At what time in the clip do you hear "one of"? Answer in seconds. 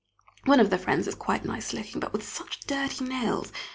0.45-0.71